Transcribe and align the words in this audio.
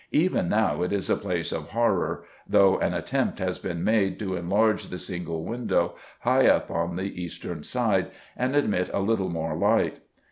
Even 0.13 0.49
now 0.49 0.81
it 0.81 0.91
is 0.91 1.11
a 1.11 1.15
place 1.15 1.51
of 1.51 1.69
horror, 1.69 2.23
though 2.49 2.79
an 2.79 2.91
attempt 2.91 3.37
has 3.37 3.59
been 3.59 3.83
made 3.83 4.17
to 4.17 4.35
enlarge 4.35 4.87
the 4.87 4.97
single 4.97 5.45
window, 5.45 5.93
high 6.21 6.47
up 6.47 6.71
on 6.71 6.95
the 6.95 7.21
eastern 7.23 7.61
side, 7.61 8.09
and 8.35 8.55
admit 8.55 8.89
a 8.93 8.99
little 8.99 9.29
more 9.29 9.55
light. 9.55 9.99